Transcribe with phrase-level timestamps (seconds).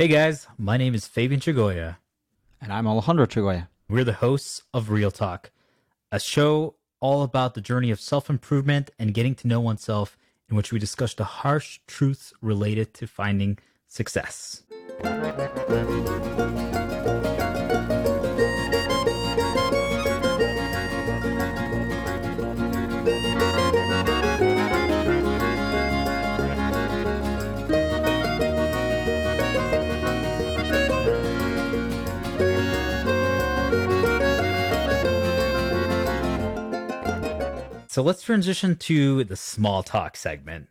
[0.00, 1.98] Hey guys, my name is Fabian Chagoya.
[2.58, 3.68] And I'm Alejandro Chagoya.
[3.86, 5.50] We're the hosts of Real Talk,
[6.10, 10.16] a show all about the journey of self improvement and getting to know oneself,
[10.48, 13.58] in which we discuss the harsh truths related to finding
[13.88, 14.62] success.
[37.90, 40.68] So let's transition to the small talk segment.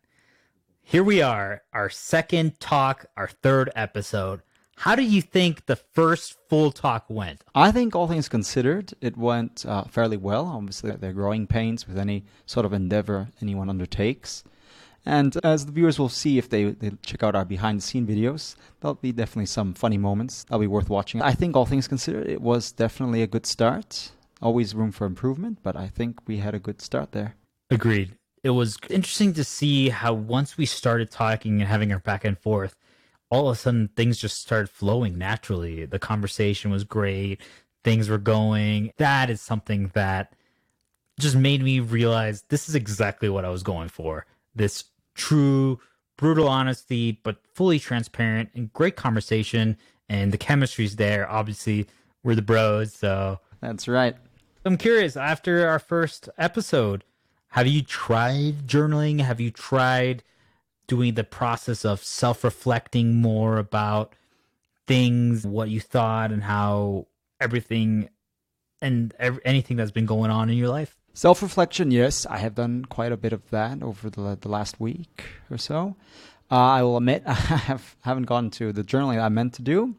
[0.82, 4.41] Here we are, our second talk, our third episode.
[4.77, 7.44] How do you think the first full talk went?
[7.54, 10.46] I think, all things considered, it went uh, fairly well.
[10.46, 14.46] Obviously, there are growing pains with any sort of endeavor anyone undertakes.
[15.05, 18.08] And as the viewers will see if they, they check out our behind the scene
[18.08, 21.22] videos, there'll be definitely some funny moments that'll be worth watching.
[21.22, 24.12] I think, all things considered, it was definitely a good start.
[24.41, 27.35] Always room for improvement, but I think we had a good start there.
[27.70, 28.15] Agreed.
[28.43, 32.37] It was interesting to see how once we started talking and having our back and
[32.37, 32.76] forth,
[33.29, 35.85] all of a sudden things just started flowing naturally.
[35.85, 37.41] The conversation was great.
[37.84, 38.91] Things were going.
[38.98, 40.34] That is something that
[41.20, 44.26] just made me realize this is exactly what I was going for.
[44.55, 45.79] This true,
[46.18, 49.77] brutal honesty, but fully transparent and great conversation.
[50.07, 51.29] And the chemistry's there.
[51.29, 51.87] Obviously,
[52.24, 52.93] we're the bros.
[52.93, 54.15] So That's right.
[54.70, 57.03] I'm curious, after our first episode,
[57.48, 59.20] have you tried journaling?
[59.20, 60.21] Have you tried
[60.85, 64.13] doing the process of self reflecting more about
[64.85, 67.07] things, what you thought, and how
[67.41, 68.09] everything
[68.79, 71.00] and ev- anything that's been going on in your life?
[71.16, 74.79] Self reflection, yes, I have done quite a bit of that over the, the last
[74.79, 75.95] week or so.
[76.51, 79.95] Uh, I will admit I have, haven't gotten to the journaling I meant to do.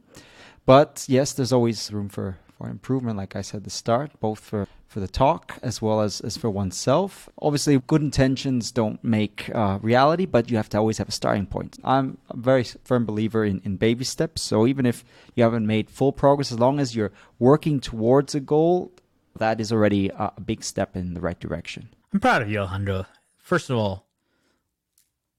[0.64, 4.39] But yes, there's always room for, for improvement, like I said at the start, both
[4.39, 7.28] for, for the talk as well as, as for oneself.
[7.41, 11.47] Obviously, good intentions don't make uh, reality, but you have to always have a starting
[11.47, 11.78] point.
[11.82, 14.43] I'm a very firm believer in, in baby steps.
[14.43, 15.04] So even if
[15.34, 18.92] you haven't made full progress, as long as you're working towards a goal,
[19.38, 21.88] that is already a a big step in the right direction.
[22.12, 23.06] I'm proud of you, Alejandro.
[23.38, 24.06] First of all,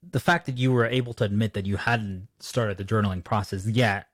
[0.01, 3.67] the fact that you were able to admit that you hadn't started the journaling process
[3.67, 4.07] yet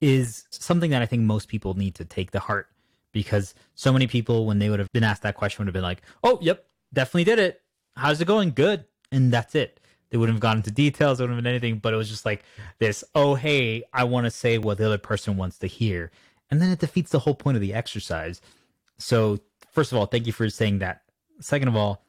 [0.00, 2.68] is something that I think most people need to take to heart
[3.12, 5.82] because so many people, when they would have been asked that question, would have been
[5.82, 7.62] like, oh, yep, definitely did it.
[7.96, 8.50] How's it going?
[8.50, 8.84] Good.
[9.12, 9.80] And that's it.
[10.10, 12.44] They wouldn't have gone into details, wouldn't have been anything, but it was just like
[12.78, 16.10] this, oh, hey, I want to say what the other person wants to hear.
[16.50, 18.40] And then it defeats the whole point of the exercise.
[18.98, 19.40] So,
[19.72, 21.02] first of all, thank you for saying that.
[21.40, 22.04] Second of all,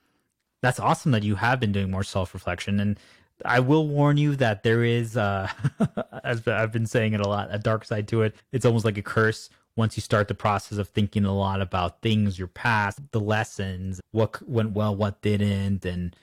[0.61, 2.79] that's awesome that you have been doing more self reflection.
[2.79, 2.99] And
[3.43, 5.49] I will warn you that there is, uh,
[6.23, 8.35] as I've been saying it a lot, a dark side to it.
[8.51, 12.01] It's almost like a curse once you start the process of thinking a lot about
[12.01, 16.15] things, your past, the lessons, what went well, what didn't, and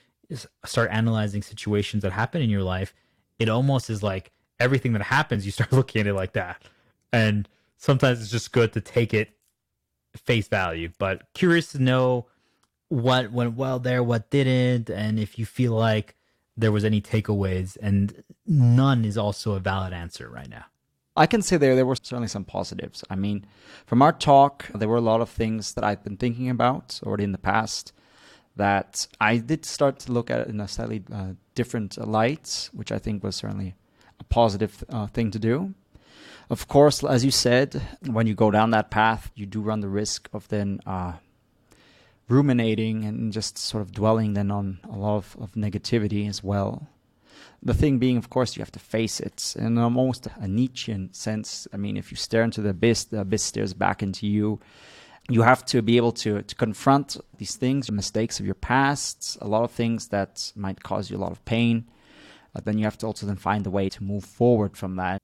[0.65, 2.93] start analyzing situations that happen in your life.
[3.37, 6.63] It almost is like everything that happens, you start looking at it like that.
[7.11, 7.47] And
[7.77, 9.29] sometimes it's just good to take it
[10.15, 10.89] face value.
[10.97, 12.27] But curious to know
[12.89, 16.15] what went well there, what didn't, and if you feel like
[16.55, 17.77] there was any takeaways.
[17.81, 20.65] And none is also a valid answer right now.
[21.15, 23.03] I can say there there were certainly some positives.
[23.09, 23.45] I mean,
[23.85, 27.23] from our talk, there were a lot of things that I've been thinking about already
[27.23, 27.93] in the past
[28.55, 32.91] that I did start to look at it in a slightly uh, different light, which
[32.91, 33.75] I think was certainly
[34.19, 35.73] a positive uh, thing to do.
[36.49, 39.87] Of course, as you said, when you go down that path, you do run the
[39.87, 41.13] risk of then uh,
[42.33, 46.87] ruminating and just sort of dwelling then on a lot of, of negativity as well.
[47.61, 51.67] The thing being, of course, you have to face it in almost a Nietzschean sense.
[51.73, 54.59] I mean, if you stare into the abyss, the abyss stares back into you.
[55.29, 59.37] You have to be able to, to confront these things, the mistakes of your past,
[59.39, 61.85] a lot of things that might cause you a lot of pain.
[62.53, 65.19] Uh, then you have to also then find a way to move forward from that.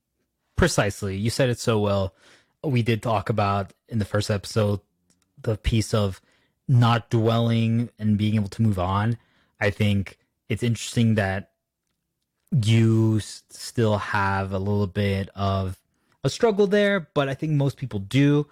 [0.55, 1.17] Precisely.
[1.17, 2.15] You said it so well.
[2.63, 4.79] We did talk about in the first episode
[5.41, 6.21] the piece of
[6.69, 9.17] not dwelling and being able to move on.
[9.59, 11.51] I think it's interesting that
[12.51, 15.79] you s- still have a little bit of
[16.23, 18.47] a struggle there, but I think most people do.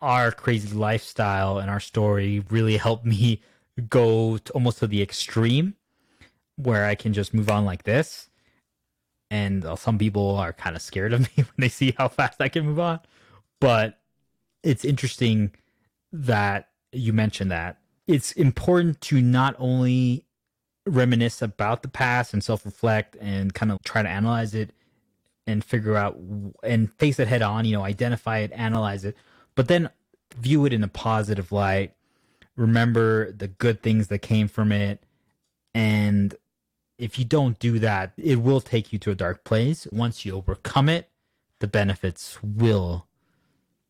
[0.00, 3.42] Our crazy lifestyle and our story really helped me
[3.90, 5.74] go to almost to the extreme
[6.56, 8.30] where I can just move on like this.
[9.28, 12.40] And uh, some people are kind of scared of me when they see how fast
[12.40, 13.00] I can move on.
[13.60, 13.98] But
[14.62, 15.50] it's interesting
[16.12, 17.78] that you mentioned that.
[18.06, 20.24] It's important to not only
[20.86, 24.70] reminisce about the past and self reflect and kind of try to analyze it
[25.46, 26.16] and figure out
[26.62, 29.16] and face it head on, you know, identify it, analyze it,
[29.54, 29.90] but then
[30.36, 31.92] view it in a positive light.
[32.56, 35.02] Remember the good things that came from it.
[35.74, 36.34] And
[36.98, 39.86] if you don't do that, it will take you to a dark place.
[39.92, 41.10] Once you overcome it,
[41.58, 43.06] the benefits will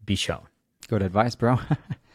[0.04, 0.46] be shown.
[0.88, 1.60] Good advice, bro.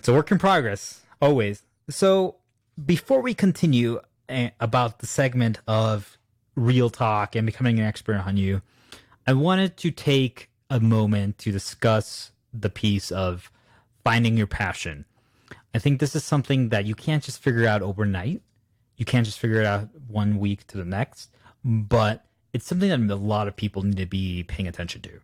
[0.00, 1.62] it's a work in progress, always.
[1.90, 2.36] So,
[2.86, 4.00] before we continue
[4.30, 6.16] eh, about the segment of
[6.54, 8.62] real talk and becoming an expert on you,
[9.26, 13.52] I wanted to take a moment to discuss the piece of
[14.02, 15.04] finding your passion.
[15.74, 18.40] I think this is something that you can't just figure out overnight.
[18.96, 21.28] You can't just figure it out one week to the next,
[21.62, 22.24] but
[22.54, 25.20] it's something that a lot of people need to be paying attention to.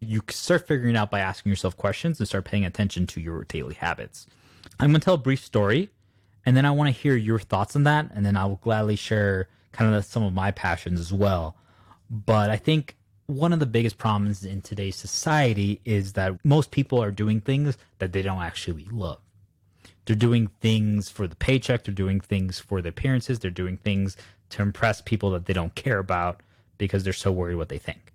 [0.00, 3.74] You start figuring out by asking yourself questions and start paying attention to your daily
[3.74, 4.26] habits.
[4.78, 5.90] I'm going to tell a brief story
[6.46, 8.10] and then I want to hear your thoughts on that.
[8.14, 11.56] And then I will gladly share kind of some of my passions as well.
[12.08, 17.02] But I think one of the biggest problems in today's society is that most people
[17.02, 19.20] are doing things that they don't actually love.
[20.06, 24.16] They're doing things for the paycheck, they're doing things for the appearances, they're doing things
[24.48, 26.40] to impress people that they don't care about
[26.78, 28.12] because they're so worried what they think.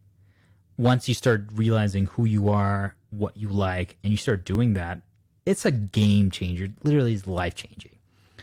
[0.77, 5.01] Once you start realizing who you are, what you like, and you start doing that,
[5.45, 6.67] it's a game changer.
[6.83, 7.95] Literally, is life changing.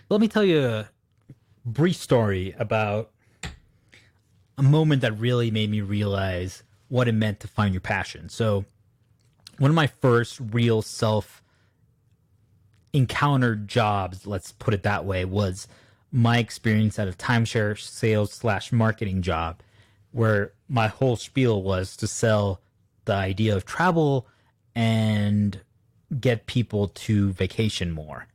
[0.09, 0.89] Let me tell you a
[1.65, 3.11] brief story about
[4.57, 8.29] a moment that really made me realize what it meant to find your passion.
[8.29, 8.65] So,
[9.59, 11.43] one of my first real self
[12.93, 15.67] encountered jobs, let's put it that way, was
[16.11, 19.61] my experience at a timeshare sales slash marketing job
[20.13, 22.61] where my whole spiel was to sell
[23.05, 24.29] the idea of travel
[24.75, 25.61] and
[26.21, 28.27] get people to vacation more,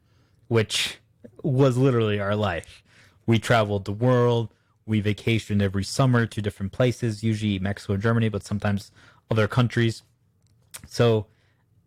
[0.47, 0.97] which
[1.44, 2.83] was literally our life.
[3.25, 4.53] We traveled the world.
[4.85, 8.91] We vacationed every summer to different places, usually Mexico and Germany, but sometimes
[9.30, 10.03] other countries.
[10.88, 11.27] So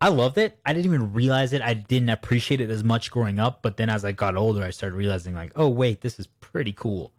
[0.01, 0.59] I loved it.
[0.65, 1.63] I didn't even realize it.
[1.63, 3.63] I didn't appreciate it as much growing up.
[3.63, 6.73] But then as I got older, I started realizing, like, oh, wait, this is pretty
[6.73, 7.13] cool.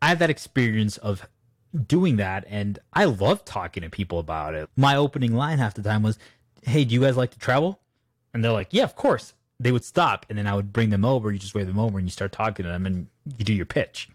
[0.00, 1.28] I had that experience of
[1.86, 4.68] doing that, and I love talking to people about it.
[4.76, 6.18] My opening line half the time was,
[6.62, 7.80] hey, do you guys like to travel?
[8.32, 9.34] And they're like, yeah, of course.
[9.60, 11.32] They would stop, and then I would bring them over.
[11.32, 13.66] You just wave them over, and you start talking to them, and you do your
[13.66, 14.08] pitch.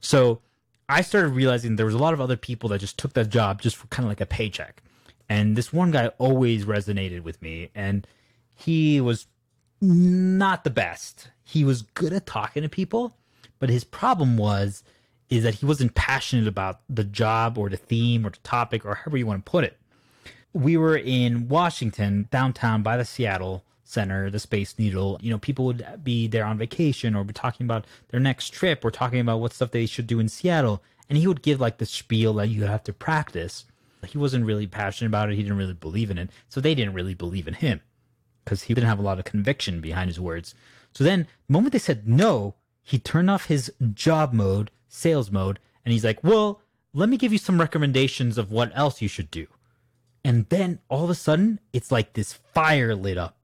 [0.00, 0.40] So
[0.88, 3.60] I started realizing there was a lot of other people that just took that job
[3.60, 4.82] just for kind of like a paycheck.
[5.28, 8.06] And this one guy always resonated with me, and
[8.56, 9.26] he was
[9.82, 11.28] not the best.
[11.44, 13.18] He was good at talking to people,
[13.58, 14.82] but his problem was
[15.30, 18.96] is that he wasn't passionate about the job or the theme or the topic or
[18.96, 19.78] however you want to put it.
[20.52, 25.18] We were in Washington, downtown by the Seattle Center, the Space Needle.
[25.22, 28.84] You know, people would be there on vacation or be talking about their next trip
[28.84, 30.82] or talking about what stuff they should do in Seattle.
[31.08, 33.64] And he would give like the spiel that you have to practice.
[34.06, 35.36] He wasn't really passionate about it.
[35.36, 36.30] He didn't really believe in it.
[36.48, 37.80] So they didn't really believe in him
[38.44, 40.54] because he didn't have a lot of conviction behind his words.
[40.92, 45.58] So then, the moment they said no, he turned off his job mode, sales mode,
[45.84, 46.60] and he's like, well,
[46.92, 49.46] let me give you some recommendations of what else you should do.
[50.24, 53.40] And then all of a sudden, it's like this fire lit up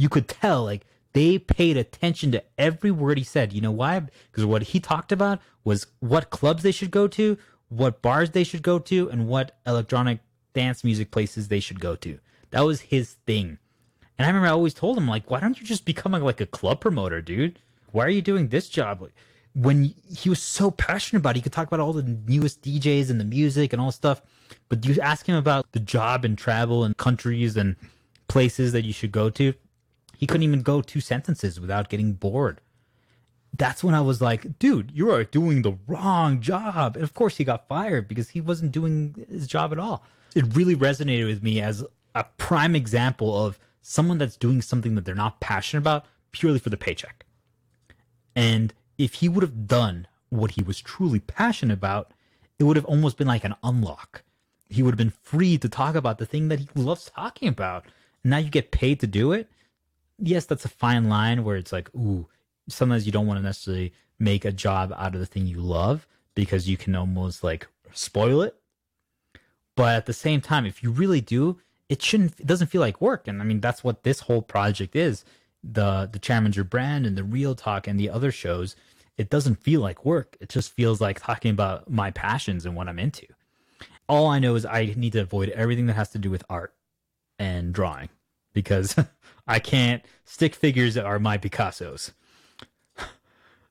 [0.00, 3.52] you could tell like they paid attention to every word he said.
[3.52, 4.00] You know why?
[4.00, 7.36] Because what he talked about was what clubs they should go to,
[7.68, 10.20] what bars they should go to, and what electronic
[10.54, 12.18] dance music places they should go to.
[12.48, 13.58] That was his thing.
[14.16, 16.46] And I remember I always told him, like, why don't you just become like a
[16.46, 17.58] club promoter, dude?
[17.92, 19.08] Why are you doing this job?
[19.54, 23.10] When he was so passionate about it, he could talk about all the newest DJs
[23.10, 24.22] and the music and all stuff.
[24.68, 27.76] But you ask him about the job and travel and countries and
[28.28, 29.54] places that you should go to,
[30.16, 32.60] he couldn't even go two sentences without getting bored.
[33.56, 36.94] That's when I was like, dude, you are doing the wrong job.
[36.94, 40.04] And of course, he got fired because he wasn't doing his job at all.
[40.36, 45.04] It really resonated with me as a prime example of someone that's doing something that
[45.04, 47.24] they're not passionate about purely for the paycheck.
[48.40, 52.12] And if he would have done what he was truly passionate about,
[52.58, 54.22] it would have almost been like an unlock.
[54.68, 57.86] He would have been free to talk about the thing that he loves talking about.
[58.22, 59.48] Now you get paid to do it
[60.20, 62.26] yes, that's a fine line where it's like, ooh,
[62.68, 66.06] sometimes you don't want to necessarily make a job out of the thing you love
[66.34, 68.54] because you can almost like spoil it.
[69.76, 73.00] But at the same time, if you really do, it shouldn't it doesn't feel like
[73.00, 73.26] work.
[73.26, 75.24] And I mean that's what this whole project is.
[75.62, 78.76] The the Challenger brand and the real talk and the other shows,
[79.16, 80.36] it doesn't feel like work.
[80.40, 83.26] It just feels like talking about my passions and what I'm into.
[84.08, 86.74] All I know is I need to avoid everything that has to do with art
[87.38, 88.08] and drawing
[88.52, 88.96] because
[89.46, 92.12] I can't stick figures that are my Picassos.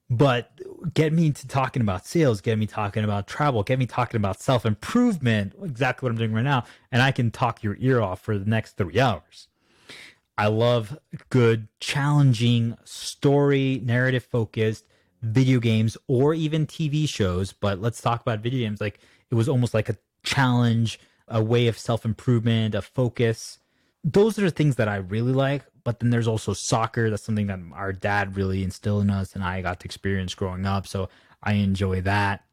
[0.10, 0.52] but
[0.94, 4.42] get me to talking about sales, get me talking about travel, get me talking about
[4.42, 8.22] self improvement, exactly what I'm doing right now, and I can talk your ear off
[8.22, 9.48] for the next three hours.
[10.40, 10.98] I love
[11.30, 14.86] good, challenging, story, narrative focused
[15.22, 17.52] video games or even TV shows.
[17.52, 18.80] But let's talk about video games.
[18.80, 23.60] Like it was almost like a challenge, a way of self improvement, a focus.
[24.06, 25.66] Those are things that I really like.
[25.84, 27.10] But then there's also soccer.
[27.10, 30.66] That's something that our dad really instilled in us, and I got to experience growing
[30.66, 30.88] up.
[30.88, 31.10] So
[31.44, 32.46] I enjoy that.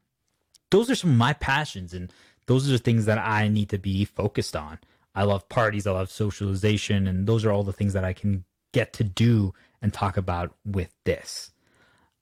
[0.71, 2.11] Those are some of my passions, and
[2.47, 4.79] those are the things that I need to be focused on.
[5.17, 8.45] I love parties, I love socialization, and those are all the things that I can
[8.71, 11.53] get to do and talk about with this.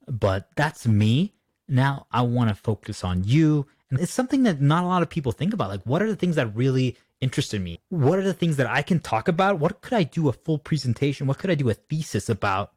[0.08, 1.34] But that's me.
[1.68, 3.68] Now I want to focus on you.
[3.90, 5.68] And it's something that not a lot of people think about.
[5.68, 7.82] Like, what are the things that really interested me?
[7.90, 9.60] What are the things that I can talk about?
[9.60, 11.28] What could I do a full presentation?
[11.28, 12.72] What could I do a thesis about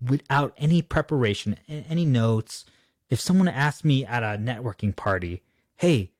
[0.00, 2.64] without any preparation, any notes?
[3.10, 5.42] If someone asked me at a networking party,
[5.74, 6.12] hey,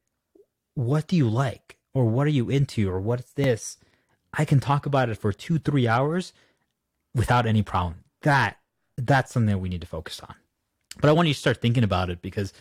[0.75, 1.78] what do you like?
[1.95, 2.91] Or what are you into?
[2.91, 3.79] Or what's this?
[4.35, 6.33] I can talk about it for two, three hours
[7.15, 8.05] without any problem.
[8.23, 8.59] That
[8.97, 10.35] that's something that we need to focus on.
[11.01, 12.53] But I want you to start thinking about it because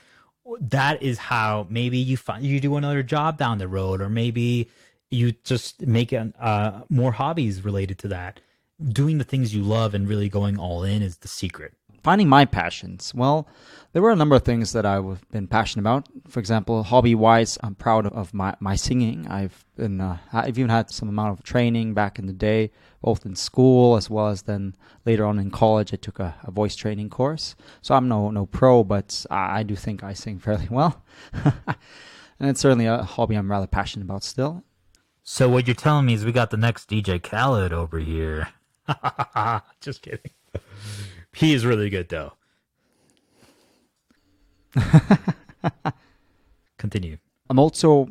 [0.59, 4.69] that is how maybe you find you do another job down the road, or maybe
[5.09, 8.39] you just make an, uh, more hobbies related to that.
[8.83, 11.73] Doing the things you love and really going all in is the secret.
[12.07, 13.13] Finding my passions.
[13.13, 13.49] Well,
[13.91, 16.07] there were a number of things that I've been passionate about.
[16.29, 19.27] For example, hobby wise, I'm proud of my, my singing.
[19.27, 22.71] I've been, uh, I've even had some amount of training back in the day,
[23.01, 24.73] both in school as well as then
[25.05, 25.93] later on in college.
[25.93, 27.57] I took a, a voice training course.
[27.81, 31.03] So I'm no, no pro, but I, I do think I sing fairly well.
[31.33, 34.63] and it's certainly a hobby I'm rather passionate about still.
[35.23, 38.47] So what you're telling me is we got the next DJ Khaled over here.
[39.81, 40.31] Just kidding.
[41.37, 42.33] He is really good though.
[46.79, 47.17] Continue.
[47.47, 48.09] I'm also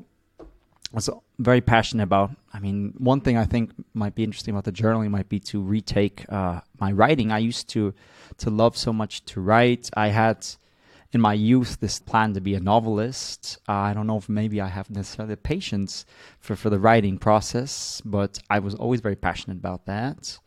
[0.95, 2.31] also very passionate about.
[2.55, 5.61] I mean, one thing I think might be interesting about the journaling might be to
[5.61, 7.33] retake uh, my writing.
[7.33, 7.93] I used to
[8.39, 9.91] to love so much to write.
[9.97, 10.47] I had
[11.11, 13.59] in my youth this plan to be a novelist.
[13.69, 16.07] Uh, I don't know if maybe I have necessarily the patience
[16.39, 20.39] for, for the writing process, but I was always very passionate about that.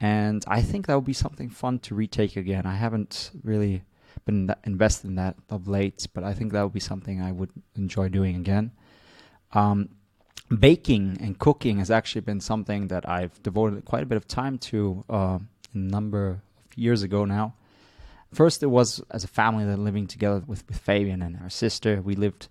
[0.00, 2.66] And I think that would be something fun to retake again.
[2.66, 3.82] I haven't really
[4.24, 7.50] been invested in that of late, but I think that would be something I would
[7.76, 8.72] enjoy doing again.
[9.52, 9.88] Um,
[10.58, 14.58] baking and cooking has actually been something that I've devoted quite a bit of time
[14.58, 15.38] to uh,
[15.72, 16.38] a number of
[16.76, 17.54] years ago now.
[18.32, 22.02] First, it was as a family that living together with, with Fabian and our sister.
[22.02, 22.48] We lived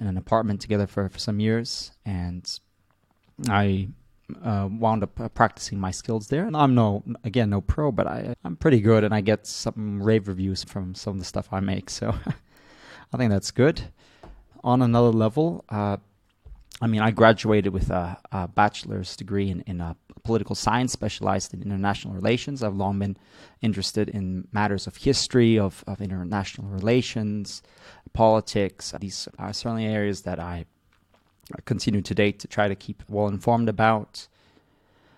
[0.00, 2.58] in an apartment together for, for some years, and
[3.48, 3.88] I
[4.42, 6.46] uh, wound up uh, practicing my skills there.
[6.46, 10.02] And I'm no, again, no pro, but I, I'm pretty good, and I get some
[10.02, 11.90] rave reviews from some of the stuff I make.
[11.90, 12.14] So
[13.12, 13.82] I think that's good.
[14.64, 15.96] On another level, uh,
[16.80, 21.54] I mean, I graduated with a, a bachelor's degree in, in uh, political science, specialized
[21.54, 22.62] in international relations.
[22.62, 23.16] I've long been
[23.60, 27.62] interested in matters of history, of, of international relations,
[28.12, 28.94] politics.
[29.00, 30.66] These are certainly areas that I
[31.64, 34.28] continue to date to try to keep well informed about.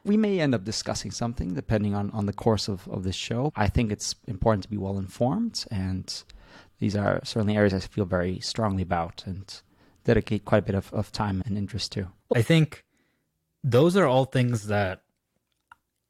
[0.04, 3.52] We may end up discussing something depending on, on the course of, of this show.
[3.56, 6.22] I think it's important to be well informed, and
[6.78, 9.60] these are certainly areas I feel very strongly about and
[10.04, 12.08] dedicate quite a bit of, of time and interest to.
[12.34, 12.84] I think
[13.62, 15.02] those are all things that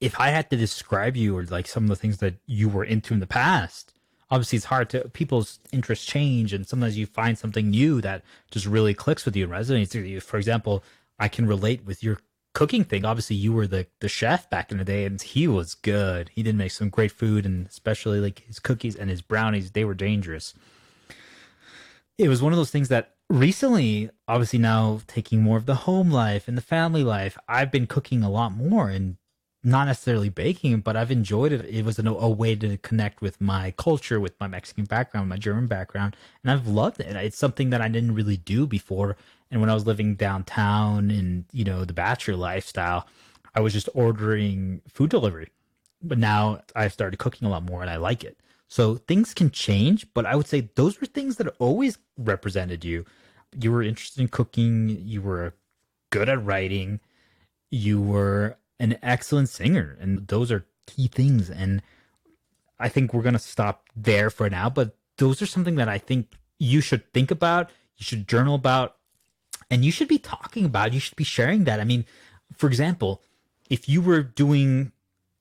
[0.01, 2.85] if I had to describe you or like some of the things that you were
[2.85, 3.94] into in the past,
[4.35, 8.67] obviously it's hard to people's interests change and sometimes you find something new that just
[8.67, 10.21] really clicks with you and resonates with you.
[10.21, 10.83] For example,
[11.21, 12.19] I can relate with your
[12.53, 13.05] cooking thing.
[13.05, 16.31] Obviously you were the the chef back in the day and he was good.
[16.35, 19.85] He did make some great food and especially like his cookies and his brownies, they
[19.85, 20.53] were dangerous.
[22.19, 26.11] It was one of those things that recently, obviously now taking more of the home
[26.11, 29.17] life and the family life, I've been cooking a lot more and
[29.65, 31.65] not necessarily baking, but I've enjoyed it.
[31.65, 35.39] It was a, a, way to connect with my culture, with my Mexican background, my
[35.39, 37.17] German background, and I've loved it.
[37.17, 39.17] It's something that I didn't really do before.
[39.51, 43.07] And when I was living downtown in you know the bachelor lifestyle,
[43.55, 45.51] I was just ordering food delivery.
[46.03, 48.37] But now I've started cooking a lot more, and I like it.
[48.69, 53.07] So things can change, but I would say those were things that always represented you.
[53.59, 54.99] You were interested in cooking.
[55.05, 55.55] You were
[56.11, 57.01] good at writing.
[57.71, 61.51] You were an excellent singer, and those are key things.
[61.51, 61.83] And
[62.79, 64.69] I think we're gonna stop there for now.
[64.71, 67.71] But those are something that I think you should think about.
[67.97, 68.97] You should journal about,
[69.71, 70.93] and you should be talking about.
[70.93, 71.81] You should be sharing that.
[71.81, 72.05] I mean,
[72.57, 73.23] for example,
[73.71, 74.93] if you were doing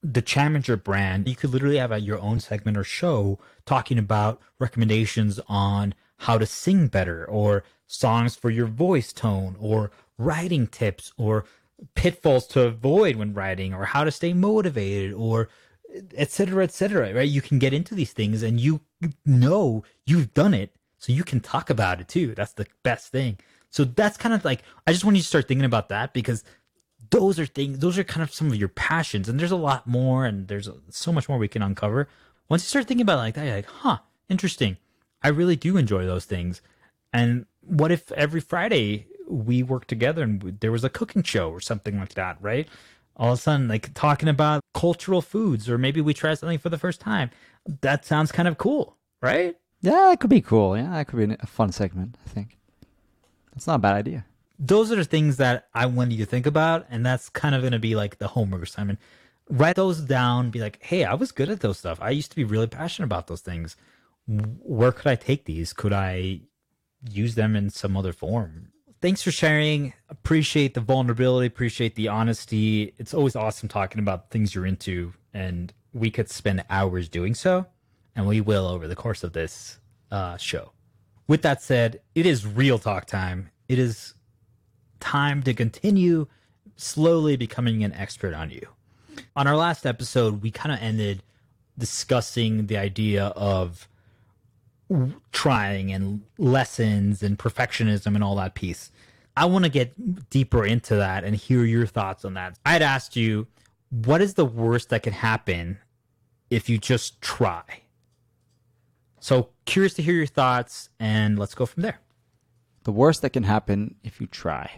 [0.01, 4.41] the Challenger brand, you could literally have a, your own segment or show talking about
[4.59, 11.13] recommendations on how to sing better or songs for your voice tone or writing tips
[11.17, 11.45] or
[11.95, 15.49] pitfalls to avoid when writing or how to stay motivated or
[16.15, 17.29] et cetera, et cetera, right?
[17.29, 18.81] You can get into these things and you
[19.25, 20.75] know you've done it.
[20.97, 22.33] So you can talk about it too.
[22.33, 23.37] That's the best thing.
[23.69, 26.43] So that's kind of like, I just want you to start thinking about that because
[27.09, 29.27] those are things, those are kind of some of your passions.
[29.27, 32.07] And there's a lot more and there's so much more we can uncover.
[32.49, 33.97] Once you start thinking about it like that, you're like, huh,
[34.29, 34.77] interesting.
[35.21, 36.61] I really do enjoy those things.
[37.11, 41.59] And what if every Friday we work together and there was a cooking show or
[41.59, 42.67] something like that, right?
[43.15, 46.69] All of a sudden, like talking about cultural foods, or maybe we try something for
[46.69, 47.29] the first time.
[47.81, 49.55] That sounds kind of cool, right?
[49.81, 50.77] Yeah, it could be cool.
[50.77, 52.57] Yeah, that could be a fun segment, I think.
[53.53, 54.25] That's not a bad idea.
[54.57, 57.61] Those are the things that I want you to think about, and that's kind of
[57.61, 58.99] going to be like the homework assignment.
[59.49, 61.99] Write those down, be like, hey, I was good at those stuff.
[62.01, 63.75] I used to be really passionate about those things.
[64.25, 65.73] Where could I take these?
[65.73, 66.41] Could I
[67.09, 68.69] use them in some other form?
[69.03, 69.91] Thanks for sharing.
[70.07, 72.93] Appreciate the vulnerability, appreciate the honesty.
[72.97, 77.65] It's always awesome talking about things you're into, and we could spend hours doing so,
[78.15, 79.77] and we will over the course of this
[80.09, 80.71] uh, show.
[81.27, 83.49] With that said, it is real talk time.
[83.67, 84.13] It is
[85.01, 86.27] time to continue
[86.77, 88.65] slowly becoming an expert on you.
[89.35, 91.23] On our last episode, we kind of ended
[91.77, 93.89] discussing the idea of
[95.31, 98.91] trying and lessons and perfectionism and all that piece.
[99.35, 102.59] I want to get deeper into that and hear your thoughts on that.
[102.65, 103.47] I'd asked you,
[103.89, 105.79] what is the worst that could happen
[106.49, 107.63] if you just try?
[109.19, 111.99] So curious to hear your thoughts and let's go from there.
[112.83, 114.69] The worst that can happen if you try.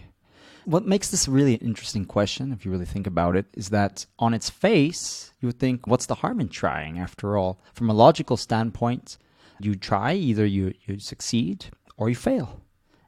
[0.65, 4.05] What makes this really an interesting question, if you really think about it, is that
[4.19, 7.59] on its face, you would think, what's the harm in trying after all?
[7.73, 9.17] From a logical standpoint,
[9.59, 12.61] you try, either you, you succeed or you fail.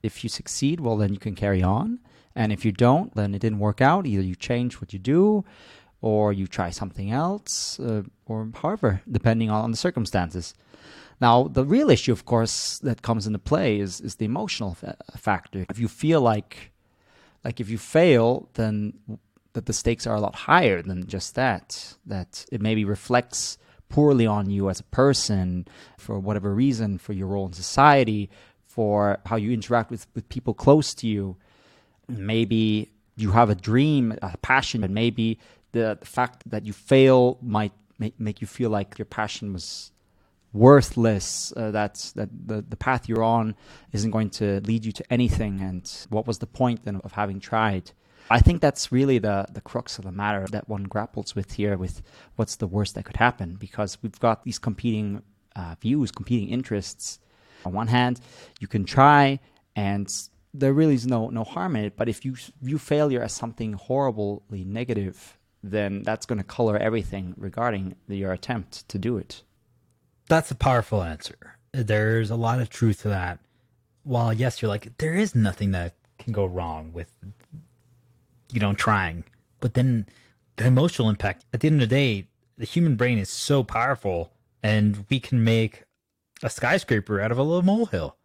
[0.03, 1.99] If you succeed, well, then you can carry on.
[2.35, 4.05] And if you don't, then it didn't work out.
[4.05, 5.43] Either you change what you do
[6.01, 10.53] or you try something else, uh, or however, depending on, the circumstances.
[11.19, 14.97] Now, the real issue, of course, that comes into play is, is the emotional fa-
[15.15, 15.65] factor.
[15.69, 16.71] If you feel like,
[17.43, 18.93] like if you fail, then
[19.53, 21.95] that the stakes are a lot higher than just that.
[22.05, 23.57] That it maybe reflects
[23.89, 28.29] poorly on you as a person for whatever reason, for your role in society,
[28.65, 31.35] for how you interact with, with people close to you.
[32.07, 35.39] Maybe you have a dream, a passion, and maybe
[35.71, 39.91] the, the fact that you fail might make, make you feel like your passion was
[40.53, 43.55] worthless uh, that the, the path you're on
[43.91, 47.39] isn't going to lead you to anything and what was the point then of having
[47.39, 47.91] tried
[48.29, 51.77] I think that's really the the crux of the matter that one grapples with here
[51.77, 52.01] with
[52.35, 55.23] what's the worst that could happen because we've got these competing
[55.55, 57.19] uh, views, competing interests.
[57.65, 58.21] On one hand,
[58.59, 59.39] you can try
[59.75, 60.11] and
[60.53, 63.73] there really is no no harm in it, but if you view failure as something
[63.73, 69.43] horribly negative, then that's going to color everything regarding your attempt to do it.
[70.29, 71.57] That's a powerful answer.
[71.73, 73.39] There's a lot of truth to that.
[74.03, 77.11] While yes, you're like there is nothing that can go wrong with
[78.51, 79.23] you know, trying.
[79.59, 80.05] But then
[80.57, 84.31] the emotional impact, at the end of the day, the human brain is so powerful
[84.63, 85.83] and we can make
[86.43, 88.17] a skyscraper out of a little molehill.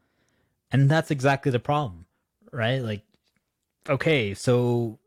[0.71, 2.07] And that's exactly the problem,
[2.51, 2.83] right?
[2.83, 3.03] Like,
[3.89, 4.99] okay, so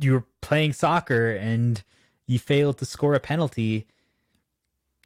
[0.00, 1.82] you're playing soccer and
[2.26, 3.86] you failed to score a penalty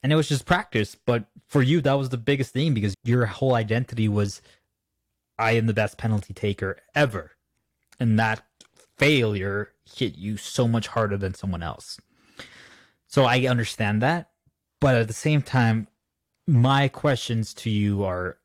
[0.03, 0.95] and it was just practice.
[0.95, 4.43] But for you, that was the biggest thing because your whole identity was,
[5.39, 7.33] I am the best penalty taker ever.
[7.99, 8.43] And that
[8.99, 11.99] failure hit you so much harder than someone else.
[13.07, 14.31] So I understand that.
[14.81, 15.89] But at the same time,
[16.47, 18.39] my questions to you are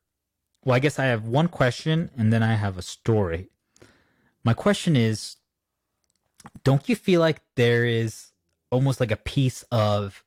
[0.64, 3.50] well, I guess I have one question and then I have a story.
[4.44, 5.36] My question is
[6.62, 8.32] don't you feel like there is
[8.70, 10.24] almost like a piece of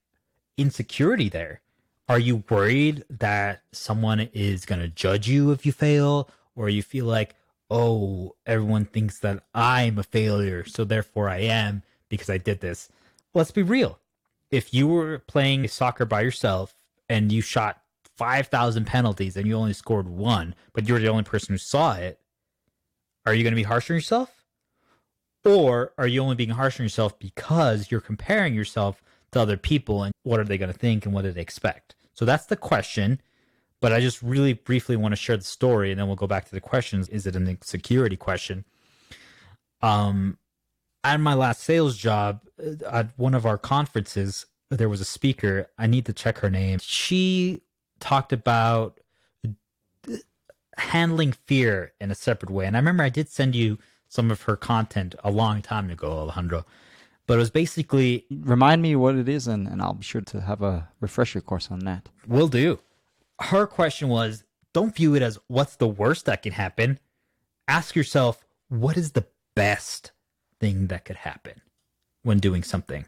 [0.57, 1.61] insecurity there?
[2.09, 6.29] Are you worried that someone is going to judge you if you fail?
[6.55, 7.35] Or you feel like,
[7.69, 12.89] oh, everyone thinks that I'm a failure, so therefore I am because I did this.
[13.33, 13.99] Let's be real.
[14.49, 16.73] If you were playing soccer by yourself
[17.09, 17.81] and you shot
[18.15, 22.19] 5,000 penalties and you only scored one, but you're the only person who saw it,
[23.25, 24.45] are you going to be harsh on yourself?
[25.43, 29.01] Or are you only being harsh on yourself because you're comparing yourself
[29.31, 31.95] to other people and what are they going to think and what do they expect?
[32.13, 33.21] So that's the question.
[33.79, 36.45] But I just really briefly want to share the story, and then we'll go back
[36.45, 37.07] to the questions.
[37.09, 38.65] Is it an insecurity question?
[39.81, 40.37] Um,
[41.03, 45.69] At my last sales job, uh, at one of our conferences, there was a speaker.
[45.77, 46.79] I need to check her name.
[46.81, 47.61] She
[47.99, 48.99] talked about
[50.77, 52.65] handling fear in a separate way.
[52.65, 56.11] And I remember I did send you some of her content a long time ago,
[56.11, 56.65] Alejandro.
[57.27, 60.41] But it was basically Remind me what it is, and, and I'll be sure to
[60.41, 62.09] have a refresher course on that.
[62.27, 62.79] Will do.
[63.39, 66.99] Her question was don't view it as what's the worst that can happen.
[67.67, 70.11] Ask yourself, what is the best
[70.59, 71.61] thing that could happen
[72.23, 73.05] when doing something?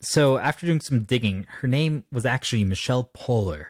[0.00, 3.66] So, after doing some digging, her name was actually Michelle Poler.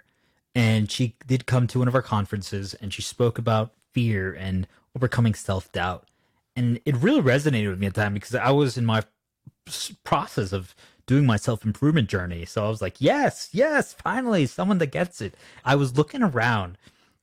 [0.54, 4.66] And she did come to one of our conferences and she spoke about fear and
[4.94, 6.08] overcoming self doubt.
[6.56, 9.04] And it really resonated with me at the time because I was in my
[10.04, 10.74] process of
[11.08, 12.44] doing my self improvement journey.
[12.44, 15.34] So I was like, yes, yes, finally, someone that gets it.
[15.64, 16.78] I was looking around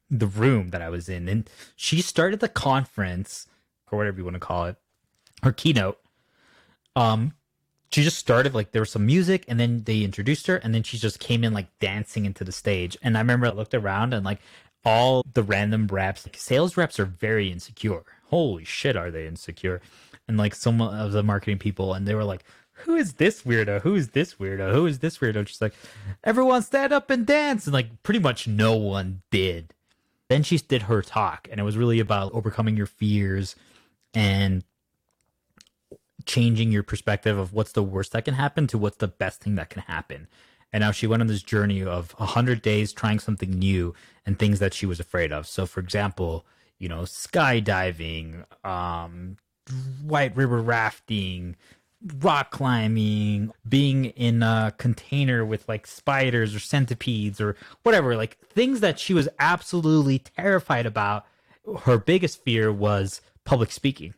[0.09, 3.47] the room that I was in, and she started the conference,
[3.89, 4.75] or whatever you want to call it,
[5.43, 5.99] her keynote.
[6.97, 7.33] Um,
[7.91, 10.83] she just started like there was some music and then they introduced her and then
[10.83, 14.13] she just came in like dancing into the stage and i remember i looked around
[14.13, 14.39] and like
[14.83, 19.81] all the random reps like sales reps are very insecure holy shit are they insecure
[20.27, 22.43] and like some of the marketing people and they were like
[22.79, 23.81] who is this weirdo?
[23.81, 24.73] Who is this weirdo?
[24.73, 25.47] Who is this weirdo?
[25.47, 25.73] She's like
[26.23, 27.65] everyone stand up and dance.
[27.65, 29.73] And like pretty much no one did.
[30.29, 33.55] Then she did her talk and it was really about overcoming your fears
[34.13, 34.63] and
[36.25, 39.55] changing your perspective of what's the worst that can happen to what's the best thing
[39.55, 40.27] that can happen.
[40.73, 43.93] And now she went on this journey of 100 days trying something new
[44.25, 45.47] and things that she was afraid of.
[45.47, 46.45] So, for example,
[46.79, 49.37] you know, skydiving, um,
[50.03, 51.55] white river rafting,
[52.19, 58.79] rock climbing, being in a container with like spiders or centipedes or whatever, like things
[58.81, 61.25] that she was absolutely terrified about.
[61.83, 64.13] Her biggest fear was public speaking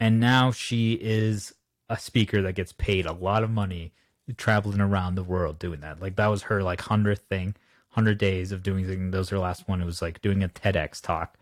[0.00, 1.54] and now she is
[1.88, 3.92] a speaker that gets paid a lot of money
[4.36, 6.00] traveling around the world doing that.
[6.00, 7.54] Like that was her like hundredth thing,
[7.88, 9.12] hundred days of doing things.
[9.12, 9.80] Those her last one.
[9.80, 11.38] It was like doing a TEDx talk,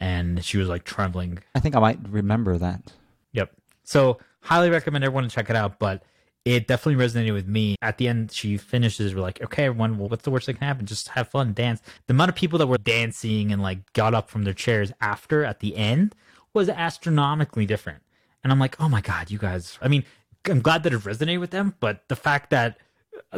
[0.00, 1.40] and she was like trembling.
[1.54, 2.92] I think I might remember that.
[3.34, 3.52] Yep.
[3.84, 5.78] So highly recommend everyone to check it out.
[5.78, 6.02] But
[6.44, 7.76] it definitely resonated with me.
[7.80, 9.14] At the end, she finishes.
[9.14, 10.86] We're like, okay, everyone, well, what's the worst that can happen?
[10.86, 11.80] Just have fun, dance.
[12.06, 15.44] The amount of people that were dancing and like got up from their chairs after
[15.44, 16.14] at the end
[16.52, 18.02] was astronomically different.
[18.42, 19.78] And I'm like, oh my God, you guys.
[19.80, 20.04] I mean,
[20.46, 22.78] I'm glad that it resonated with them, but the fact that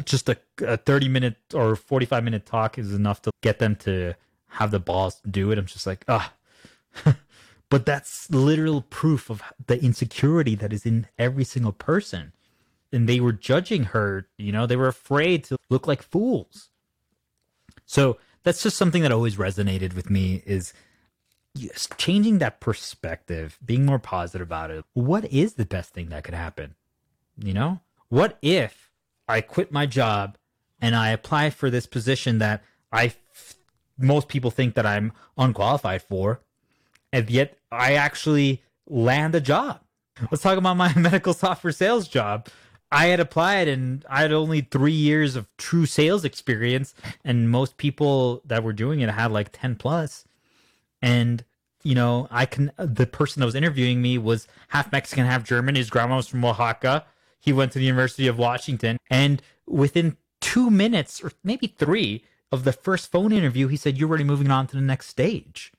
[0.04, 4.14] just a, a 30 minute or 45 minute talk is enough to get them to
[4.48, 6.32] have the balls to do it, I'm just like, ah.
[7.68, 12.32] but that's literal proof of the insecurity that is in every single person.
[12.92, 16.70] And they were judging her, you know, they were afraid to look like fools.
[17.84, 20.72] So that's just something that always resonated with me is
[21.54, 24.84] yes, changing that perspective, being more positive about it.
[24.94, 26.74] What is the best thing that could happen?
[27.36, 28.92] You know, what if
[29.28, 30.38] I quit my job
[30.80, 33.14] and I apply for this position that I
[33.98, 36.40] most people think that I'm unqualified for,
[37.16, 39.80] and yet I actually land a job.
[40.30, 42.48] Let's talk about my medical software sales job.
[42.92, 47.78] I had applied and I had only three years of true sales experience, and most
[47.78, 50.24] people that were doing it had like 10 plus.
[51.00, 51.44] and
[51.82, 52.72] you know, I can.
[52.78, 55.76] The person that was interviewing me was half Mexican, half German.
[55.76, 57.06] His grandma was from Oaxaca.
[57.38, 62.64] He went to the University of Washington, and within two minutes or maybe three of
[62.64, 65.70] the first phone interview, he said, "You're already moving on to the next stage."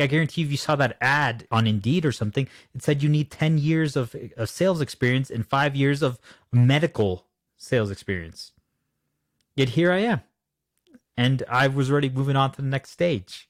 [0.00, 3.30] I guarantee if you saw that ad on Indeed or something, it said you need
[3.30, 6.18] 10 years of, of sales experience and five years of
[6.52, 8.52] medical sales experience.
[9.56, 10.20] Yet here I am.
[11.16, 13.48] And I was already moving on to the next stage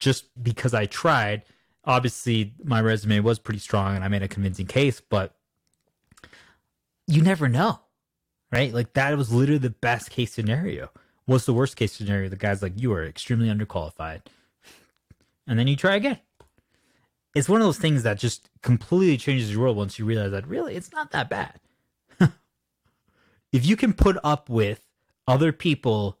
[0.00, 1.44] just because I tried.
[1.84, 5.36] Obviously, my resume was pretty strong and I made a convincing case, but
[7.06, 7.80] you never know,
[8.50, 8.72] right?
[8.72, 10.90] Like that was literally the best case scenario.
[11.26, 12.28] What's the worst case scenario?
[12.28, 14.22] The guy's like, you are extremely underqualified.
[15.46, 16.18] And then you try again.
[17.34, 20.46] It's one of those things that just completely changes your world once you realize that
[20.46, 21.60] really it's not that bad.
[23.52, 24.84] if you can put up with
[25.26, 26.18] other people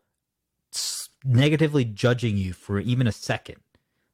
[1.24, 3.56] negatively judging you for even a second,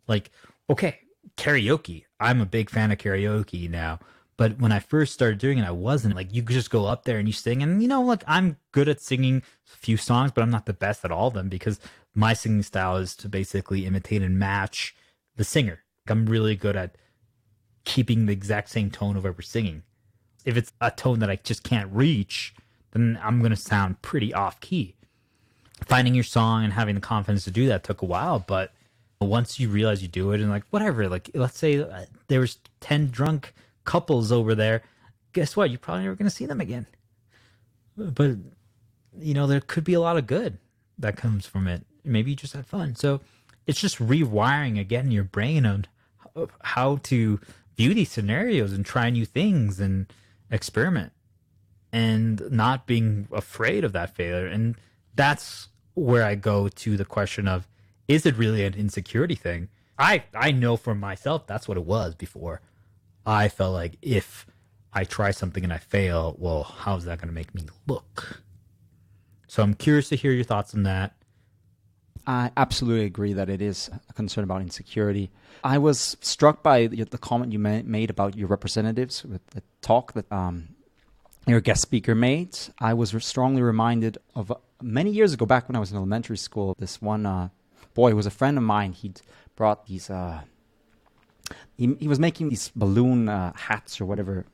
[0.09, 0.31] like,
[0.69, 0.99] okay,
[1.37, 2.05] karaoke.
[2.19, 4.01] I'm a big fan of karaoke now.
[4.39, 6.15] But when I first started doing it, I wasn't.
[6.15, 7.61] Like, you could just go up there and you sing.
[7.61, 9.43] And, you know, like, I'm good at singing
[9.75, 11.81] a few songs, but I'm not the best at all of them because
[12.15, 14.95] my singing style is to basically imitate and match
[15.37, 15.83] the singer.
[16.07, 16.95] Like, I'm really good at
[17.85, 19.83] keeping the exact same tone of what we're singing.
[20.45, 22.55] If it's a tone that I just can't reach,
[22.93, 24.95] then I'm going to sound pretty off key.
[25.85, 28.73] Finding your song and having the confidence to do that took a while, but
[29.21, 32.59] once you realize you do it and like whatever like let's say uh, there was
[32.81, 33.53] 10 drunk
[33.95, 34.83] couples over there
[35.33, 35.71] guess what?
[35.71, 36.87] You're probably never going to see them again.
[37.97, 38.37] But
[39.19, 40.59] you know there could be a lot of good
[40.99, 41.85] that comes from it.
[42.05, 42.95] Maybe you just had fun.
[42.95, 43.21] So
[43.67, 45.87] it's just rewiring again your brain on
[46.63, 47.41] how to
[47.77, 50.07] view these scenarios and try new things and
[50.51, 51.13] experiment
[51.93, 54.47] and not being afraid of that failure.
[54.47, 54.77] And
[55.15, 57.67] that's where i go to the question of
[58.07, 59.69] is it really an insecurity thing?
[59.99, 62.61] I I know for myself that's what it was before.
[63.29, 64.47] I felt like if
[64.91, 68.41] I try something and I fail, well, how's that going to make me look?
[69.47, 71.15] So I'm curious to hear your thoughts on that.
[72.27, 75.31] I absolutely agree that it is a concern about insecurity.
[75.63, 80.31] I was struck by the, comment you made about your representatives with the talk that
[80.33, 80.69] um,
[81.47, 82.59] your guest speaker made.
[82.81, 86.39] I was strongly reminded of uh, many years ago, back when I was in elementary
[86.39, 87.51] school, this one uh,
[87.93, 88.93] boy was a friend of mine.
[88.93, 89.21] He'd
[89.55, 90.09] brought these.
[90.09, 90.43] Uh,
[91.77, 94.47] he, he was making these balloon uh, hats or whatever,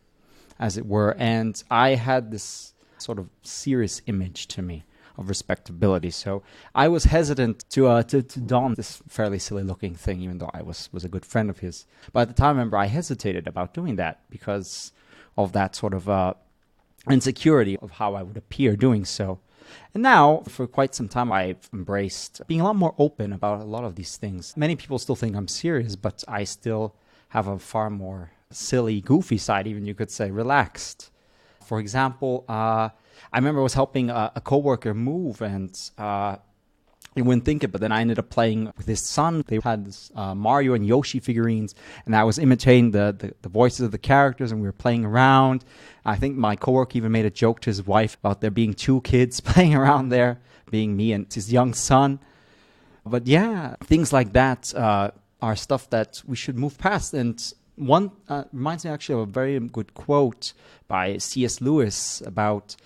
[0.58, 4.84] as it were, and I had this sort of serious image to me
[5.16, 6.10] of respectability.
[6.10, 6.42] So
[6.74, 10.50] I was hesitant to, uh, to to don this fairly silly looking thing, even though
[10.52, 11.86] I was was a good friend of his.
[12.12, 14.92] But at the time, I remember I hesitated about doing that because
[15.36, 16.34] of that sort of uh,
[17.10, 19.40] insecurity of how I would appear doing so.
[19.92, 23.64] And now, for quite some time, I've embraced being a lot more open about a
[23.64, 24.56] lot of these things.
[24.56, 26.94] Many people still think I'm serious, but I still
[27.28, 31.10] have a far more silly, goofy side, even you could say, relaxed.
[31.64, 32.90] For example, uh,
[33.32, 36.36] I remember I was helping a, a coworker move, and uh,
[37.14, 39.44] you wouldn't think it, but then I ended up playing with his son.
[39.46, 41.74] They had this, uh, Mario and Yoshi figurines,
[42.06, 45.04] and I was imitating the, the, the, voices of the characters, and we were playing
[45.04, 45.64] around.
[46.04, 49.00] I think my coworker even made a joke to his wife about there being two
[49.02, 52.18] kids playing around there, being me and his young son.
[53.06, 57.14] But yeah, things like that uh, are stuff that we should move past.
[57.14, 57.40] And
[57.76, 60.52] one uh, reminds me actually of a very good quote
[60.88, 61.60] by C.S.
[61.60, 62.76] Lewis about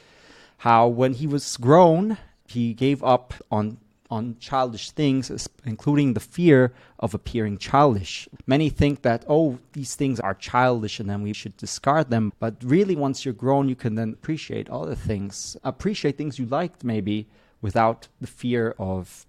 [0.59, 3.79] how when he was grown, he gave up on
[4.11, 8.29] on childish things, including the fear of appearing childish.
[8.47, 12.33] Many think that, oh, these things are childish and then we should discard them.
[12.39, 16.85] But really, once you're grown, you can then appreciate other things, appreciate things you liked
[16.85, 17.27] maybe
[17.61, 19.27] without the fear of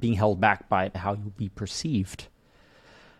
[0.00, 2.26] being held back by how you'll be perceived.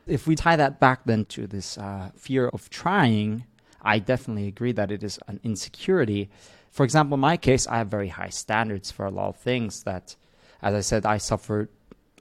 [0.07, 3.45] If we tie that back then to this uh, fear of trying,
[3.83, 6.29] I definitely agree that it is an insecurity.
[6.71, 9.85] For example, in my case, I have very high standards for a lot of things
[9.85, 10.17] that
[10.63, 11.69] as I said, I suffered,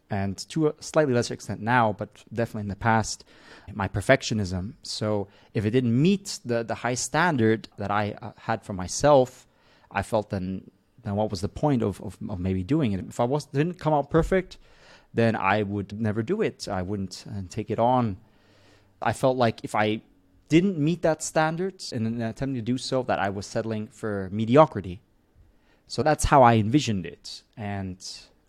[0.10, 3.26] and to a slightly lesser extent now, but definitely in the past,
[3.74, 4.74] my perfectionism.
[4.84, 9.48] So if it didn't meet the, the high standard that I uh, had for myself,
[9.91, 10.69] I felt then
[11.04, 13.00] then what was the point of, of, of maybe doing it?
[13.08, 14.58] If I was didn't come out perfect,
[15.13, 16.67] then I would never do it.
[16.67, 18.17] I wouldn't uh, take it on.
[19.02, 20.02] I felt like if I
[20.50, 24.30] didn't meet that standard in an attempt to do so, that I was settling for
[24.32, 25.02] mediocrity.
[25.88, 27.43] So that's how I envisioned it.
[27.58, 27.98] And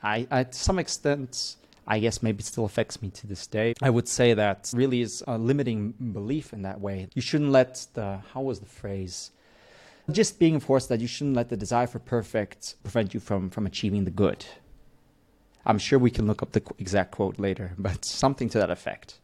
[0.02, 3.74] I, to some extent, I guess maybe it still affects me to this day.
[3.80, 7.08] I would say that really is a limiting belief in that way.
[7.14, 9.30] You shouldn't let the, how was the phrase?
[10.10, 13.66] Just being enforced that you shouldn't let the desire for perfect prevent you from, from
[13.66, 14.44] achieving the good.
[15.64, 19.18] I'm sure we can look up the exact quote later, but something to that effect.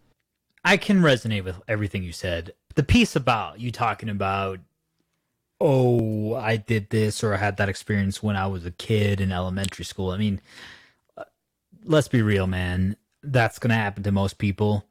[0.64, 2.54] I can resonate with everything you said.
[2.74, 4.58] The piece about you talking about
[5.62, 9.30] oh, I did this or I had that experience when I was a kid in
[9.30, 10.10] elementary school.
[10.10, 10.40] I mean,
[11.16, 11.22] uh,
[11.84, 12.96] let's be real, man.
[13.22, 14.84] That's going to happen to most people.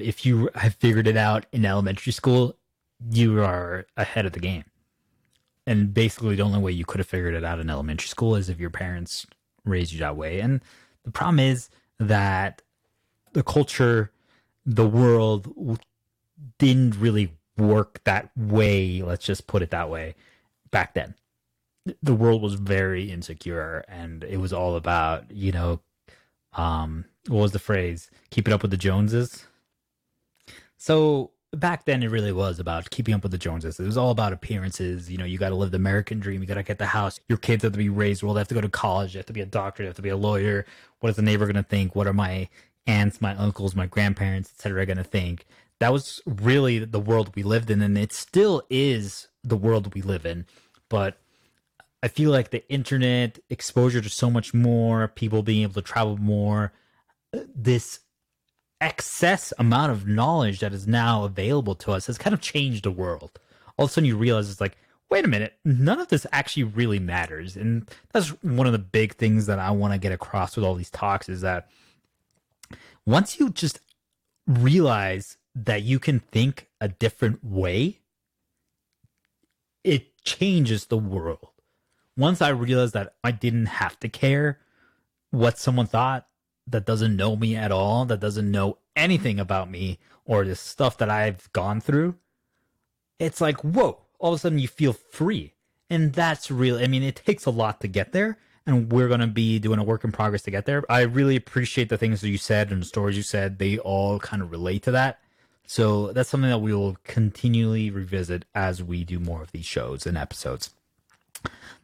[0.00, 2.56] If you have figured it out in elementary school,
[3.10, 4.64] you are ahead of the game.
[5.66, 8.48] And basically, the only way you could have figured it out in elementary school is
[8.48, 9.26] if your parents
[9.66, 10.40] raised you that way.
[10.40, 10.62] And
[11.04, 12.62] the problem is that
[13.34, 14.10] the culture,
[14.64, 15.78] the world
[16.58, 19.02] didn't really work that way.
[19.02, 20.14] Let's just put it that way.
[20.70, 21.14] Back then,
[22.02, 25.80] the world was very insecure, and it was all about you know,
[26.54, 28.10] um, what was the phrase?
[28.30, 29.46] Keep it up with the Joneses.
[30.76, 33.78] So back then, it really was about keeping up with the Joneses.
[33.78, 35.10] It was all about appearances.
[35.10, 36.40] You know, you got to live the American dream.
[36.40, 37.20] You got to get the house.
[37.28, 38.34] Your kids have to be raised well.
[38.34, 39.12] They have to go to college.
[39.12, 39.82] They have to be a doctor.
[39.82, 40.66] They have to be a lawyer.
[41.00, 41.94] What is the neighbor going to think?
[41.94, 42.48] What are my
[42.86, 45.46] aunts, my uncles, my grandparents, etc., going to think?
[45.80, 50.02] That was really the world we lived in and it still is the world we
[50.02, 50.46] live in.
[50.88, 51.16] But
[52.02, 56.16] i feel like the internet exposure to so much more people being able to travel
[56.16, 56.72] more
[57.54, 58.00] this
[58.80, 62.90] excess amount of knowledge that is now available to us has kind of changed the
[62.90, 63.38] world.
[63.76, 64.76] All of a sudden you realize it's like
[65.10, 67.56] wait a minute none of this actually really matters.
[67.56, 70.74] And that's one of the big things that i want to get across with all
[70.74, 71.70] these talks is that
[73.06, 73.80] once you just
[74.46, 78.00] realize that you can think a different way,
[79.84, 81.48] it changes the world.
[82.16, 84.58] Once I realized that I didn't have to care
[85.30, 86.26] what someone thought
[86.66, 90.98] that doesn't know me at all, that doesn't know anything about me or the stuff
[90.98, 92.16] that I've gone through,
[93.18, 95.54] it's like, whoa, all of a sudden you feel free.
[95.88, 96.78] And that's real.
[96.78, 99.80] I mean, it takes a lot to get there, and we're going to be doing
[99.80, 100.84] a work in progress to get there.
[100.88, 103.58] I really appreciate the things that you said and the stories you said.
[103.58, 105.20] They all kind of relate to that.
[105.70, 110.04] So that's something that we will continually revisit as we do more of these shows
[110.04, 110.70] and episodes.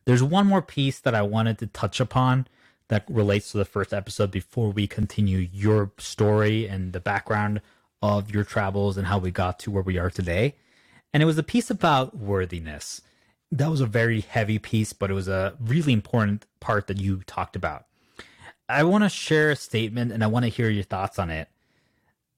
[0.07, 2.49] There's one more piece that I wanted to touch upon
[2.89, 7.61] that relates to the first episode before we continue your story and the background
[8.03, 10.57] of your travels and how we got to where we are today.
[11.15, 13.03] And it was a piece about worthiness.
[13.53, 17.23] That was a very heavy piece, but it was a really important part that you
[17.25, 17.87] talked about.
[18.69, 21.49] I want to share a statement and I want to hear your thoughts on it.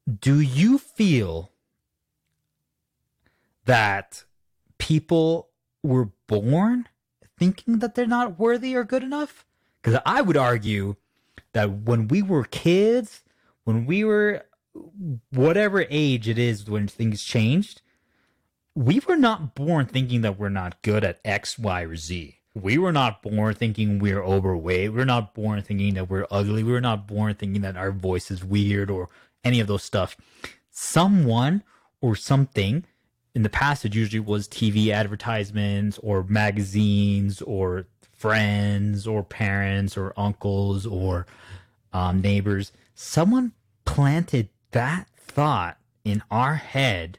[0.09, 1.53] Do you feel
[3.67, 4.25] that
[4.79, 5.51] people
[5.83, 6.89] were born
[7.39, 9.45] thinking that they're not worthy or good enough?
[9.83, 10.97] Because I would argue
[11.53, 13.23] that when we were kids,
[13.65, 14.47] when we were
[15.31, 17.83] whatever age it is when things changed,
[18.75, 22.37] we were not born thinking that we're not good at X, Y, or Z.
[22.55, 24.93] We were not born thinking we're overweight.
[24.93, 26.63] We're not born thinking that we're ugly.
[26.63, 29.09] We were not born thinking that our voice is weird or
[29.49, 30.17] any of those stuff.
[30.71, 31.65] Someone
[32.01, 32.85] or something
[33.35, 40.13] in the past, it usually was TV advertisements or magazines or friends or parents or
[40.17, 41.27] uncles or
[41.93, 42.73] um, neighbors.
[42.95, 43.53] Someone
[43.85, 47.19] planted that thought in our head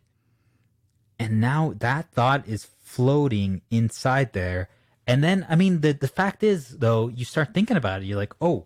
[1.20, 4.70] and now that thought is floating inside there
[5.06, 8.18] and then i mean the the fact is though you start thinking about it you're
[8.18, 8.66] like oh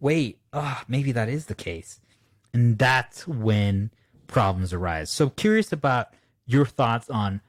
[0.00, 2.00] wait oh, maybe that is the case
[2.52, 3.90] and that's when
[4.26, 6.08] problems arise so curious about
[6.46, 7.40] your thoughts on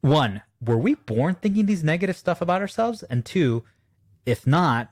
[0.00, 3.64] one were we born thinking these negative stuff about ourselves and two
[4.26, 4.90] if not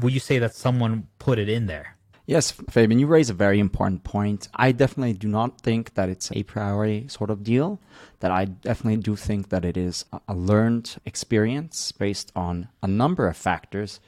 [0.00, 1.96] would you say that someone put it in there
[2.30, 4.46] Yes, Fabian, you raise a very important point.
[4.54, 7.80] I definitely do not think that it's a priori sort of deal.
[8.20, 13.26] That I definitely do think that it is a learned experience based on a number
[13.26, 13.98] of factors.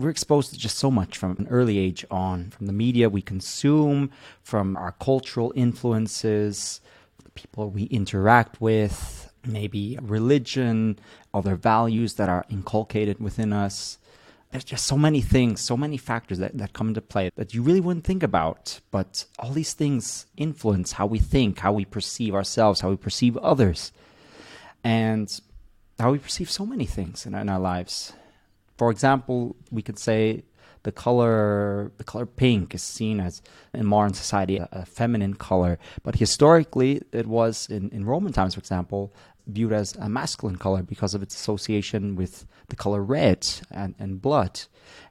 [0.00, 3.20] We're exposed to just so much from an early age on, from the media we
[3.20, 4.10] consume,
[4.42, 6.80] from our cultural influences,
[7.22, 10.98] the people we interact with, maybe religion,
[11.34, 13.98] other values that are inculcated within us
[14.50, 17.62] there's just so many things, so many factors that, that come into play that you
[17.62, 18.80] really wouldn't think about.
[18.90, 23.36] But all these things influence how we think, how we perceive ourselves, how we perceive
[23.36, 23.92] others,
[24.82, 25.40] and
[26.00, 28.12] how we perceive so many things in, in our lives.
[28.80, 30.42] For example, we could say
[30.84, 33.42] the color the color pink is seen as
[33.74, 35.78] in modern society a, a, feminine color.
[36.02, 39.12] But historically it was in, in roman times for example
[39.46, 44.22] viewed as a masculine color because of its association with the color red and, and
[44.22, 44.62] blood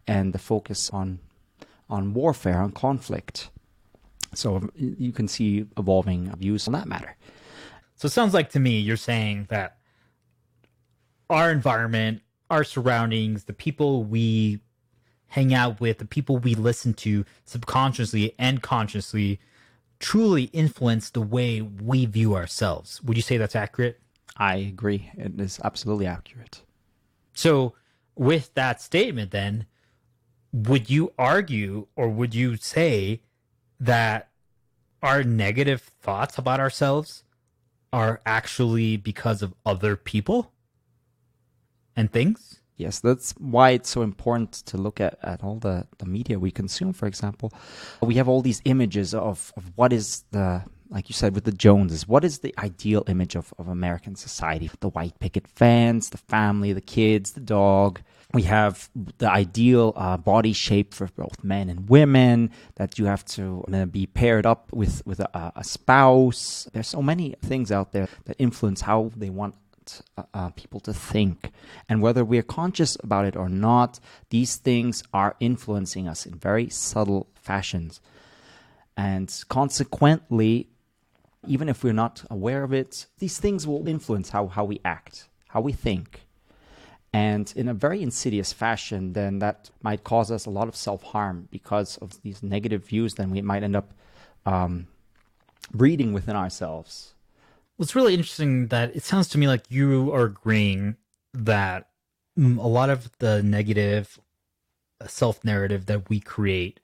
[0.08, 1.20] and the focus on
[1.92, 3.52] on warfare on conflict.
[4.34, 7.16] So um, you can see evolving views on that matter.
[7.98, 9.78] So it sounds like to me you're saying that
[11.30, 14.60] our environment our surroundings the people we
[15.28, 19.40] hang out with the people we listen to subconsciously and consciously
[20.00, 24.00] truly influence the way we view ourselves would you say that's accurate
[24.40, 25.12] I agree.
[25.18, 26.62] It is absolutely accurate.
[27.34, 27.76] So,
[28.16, 29.66] with that statement, then,
[30.54, 33.22] would you argue or would you say
[33.80, 34.30] that
[35.04, 37.24] our negative thoughts about ourselves
[37.92, 40.54] are actually because of other people
[42.00, 42.62] and things?
[42.78, 46.50] Yes, that's why it's so important to look at, at all the, the media we
[46.50, 47.52] consume, for example.
[48.02, 51.52] We have all these images of, of what is the like you said with the
[51.52, 54.72] Joneses, what is the ideal image of, of American society?
[54.80, 58.02] The white picket fence, the family, the kids, the dog.
[58.34, 63.24] We have the ideal uh, body shape for both men and women that you have
[63.26, 66.68] to uh, be paired up with, with a, a, spouse.
[66.74, 69.56] There's so many things out there that influence how they want
[70.18, 71.52] uh, uh, people to think.
[71.88, 76.70] And whether we're conscious about it or not, these things are influencing us in very
[76.70, 78.02] subtle fashions.
[78.96, 80.68] And consequently,
[81.48, 85.30] even if we're not aware of it, these things will influence how, how we act,
[85.50, 86.22] how we think.
[87.12, 91.02] And in a very insidious fashion, then that might cause us a lot of self
[91.02, 93.16] harm because of these negative views.
[93.16, 93.94] Then we might end up
[94.46, 94.88] um,
[95.74, 97.14] breeding within ourselves.
[97.80, 100.98] What's really interesting that it sounds to me like you are agreeing
[101.34, 101.88] that
[102.38, 104.20] mm, a lot of the negative
[105.00, 106.82] uh, self narrative that we create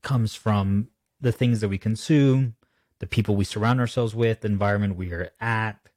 [0.00, 0.88] comes from
[1.20, 2.54] the things that we consume,
[3.00, 5.90] the people we surround ourselves with, the environment we are at.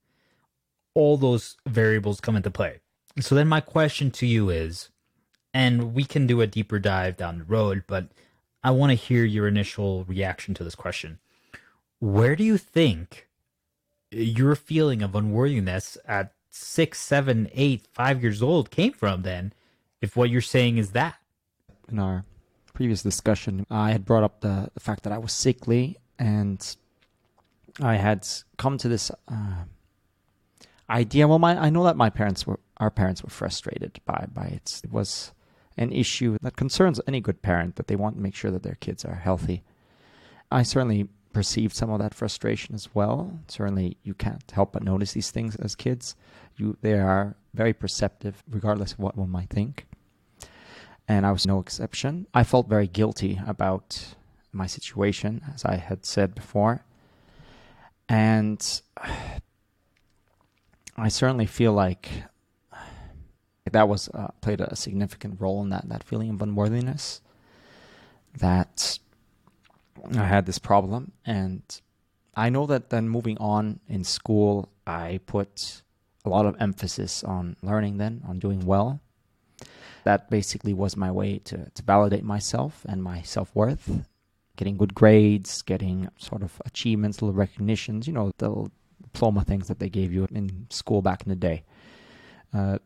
[0.94, 2.82] All those variables come into play.
[3.22, 4.90] So then my question to you is,
[5.54, 8.10] and we can do a deeper dive down the road, but
[8.62, 11.20] I want to hear your initial reaction to this question.
[12.00, 13.27] Where do you think
[14.12, 19.54] your feeling of unworthiness at six, seven, eight, five years old came from then,
[20.02, 21.16] if what you're saying is that?
[21.90, 22.26] In our
[22.74, 26.76] previous discussion, I had brought up the, the fact that I was sickly and
[27.82, 28.28] I had
[28.58, 29.64] come to this uh,
[30.90, 31.28] idea.
[31.28, 34.82] Well, my I know that my parents were our parents were frustrated by by it.
[34.84, 35.32] It was
[35.78, 38.78] an issue that concerns any good parent that they want to make sure that their
[38.80, 39.64] kids are healthy.
[40.52, 41.08] I certainly
[41.38, 43.40] perceived some of that frustration as well.
[43.48, 46.16] Certainly, you can't help but notice these things as kids.
[46.56, 49.86] You they are very perceptive, regardless of what one might think.
[51.08, 52.26] And I was no exception.
[52.34, 54.16] I felt very guilty about
[54.52, 56.84] my situation, as I had said before.
[58.10, 58.60] And
[60.98, 62.10] I certainly feel like
[63.72, 67.22] that was uh, played a significant role in that that feeling of unworthiness.
[68.40, 68.98] That
[70.16, 71.62] I had this problem, and
[72.36, 75.82] I know that then moving on in school, I put
[76.26, 77.98] a lot of emphasis on learning.
[77.98, 79.00] Then on doing well.
[80.04, 84.06] That basically was my way to to validate myself and my self worth.
[84.56, 88.70] Getting good grades, getting sort of achievements, little recognitions, you know, the
[89.04, 91.64] diploma things that they gave you in school back in the day.
[92.54, 92.78] Uh,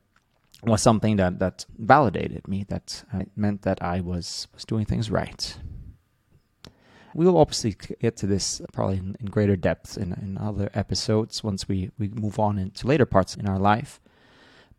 [0.64, 2.66] was something that that validated me.
[2.68, 5.57] That uh, meant that I was was doing things right.
[7.14, 11.43] We will obviously get to this probably in, in greater depth in, in other episodes
[11.43, 13.99] once we, we move on into later parts in our life.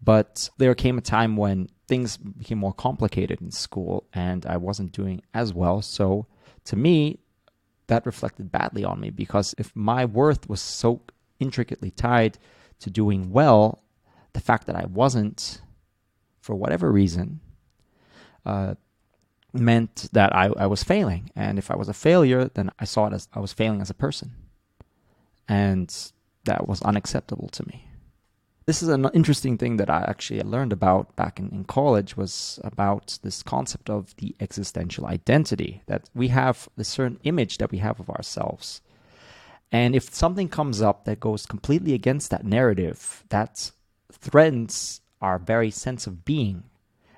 [0.03, 4.93] But there came a time when things became more complicated in school and I wasn't
[4.93, 5.83] doing as well.
[5.83, 6.27] So
[6.65, 7.21] to me,
[7.87, 11.03] that reflected badly on me because if my worth was so
[11.39, 12.39] intricately tied
[12.81, 13.83] to doing well,
[14.33, 15.61] the fact that I wasn't
[16.41, 17.41] for whatever reason,
[18.45, 18.75] uh,
[19.53, 21.31] meant that I, I was failing.
[21.37, 23.91] And if I was a failure, then I saw it as I was failing as
[23.91, 24.33] a person.
[25.49, 25.95] And
[26.45, 27.89] that was unacceptable to me.
[28.65, 32.61] This is an interesting thing that I actually learned about back in, in college was
[32.63, 37.79] about this concept of the existential identity that we have a certain image that we
[37.79, 38.81] have of ourselves.
[39.73, 43.73] And if something comes up that goes completely against that narrative, that
[44.13, 46.65] threatens our very sense of being.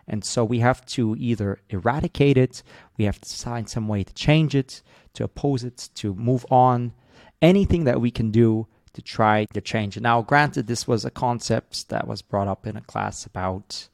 [0.07, 2.63] And so we have to either eradicate it,
[2.99, 4.83] we have to find some way to change it,
[5.15, 6.93] to oppose it, to move on,
[7.41, 10.03] anything that we can do to try to change it.
[10.03, 13.89] Now, granted, this was a concept that was brought up in a class about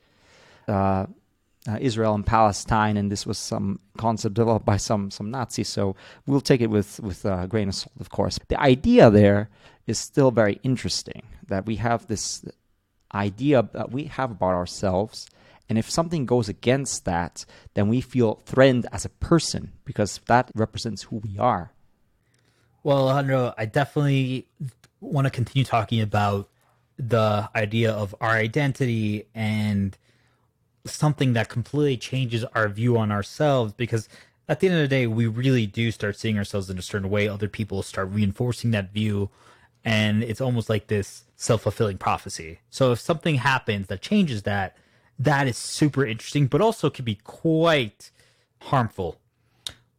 [0.69, 1.07] uh,
[1.69, 5.69] uh, Israel and Palestine, and this was some concept developed by some some Nazis.
[5.69, 5.95] So
[6.27, 8.39] we'll take it with with a grain of salt, of course.
[8.49, 9.51] The idea there
[9.87, 12.45] is still very interesting that we have this
[13.15, 15.29] idea that we have about ourselves.
[15.71, 20.51] And if something goes against that, then we feel threatened as a person because that
[20.57, 21.71] represents who we are.
[22.83, 24.49] Well, Alejandro, I definitely
[25.01, 26.49] want to continue talking about
[26.99, 29.97] the idea of our identity and
[30.85, 34.09] something that completely changes our view on ourselves because
[34.49, 37.11] at the end of the day, we really do start seeing ourselves in a certain
[37.11, 37.29] way.
[37.29, 39.31] Other people start reinforcing that view
[39.85, 42.59] and it's almost like this self-fulfilling prophecy.
[42.71, 44.77] So if something happens that changes that,
[45.21, 48.11] that is super interesting, but also can be quite
[48.63, 49.21] harmful.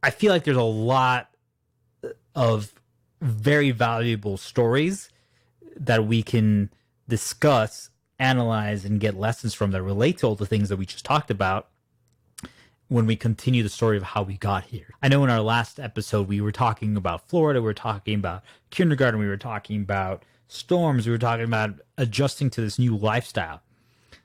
[0.02, 1.30] I feel like there's a lot
[2.36, 2.74] of
[3.22, 5.10] very valuable stories
[5.76, 6.72] that we can
[7.08, 11.06] discuss, analyze, and get lessons from that relate to all the things that we just
[11.06, 11.68] talked about
[12.88, 14.88] when we continue the story of how we got here.
[15.04, 18.44] I know in our last episode we were talking about Florida, we were talking about
[18.72, 23.62] kindergarten, we were talking about storms, we were talking about adjusting to this new lifestyle.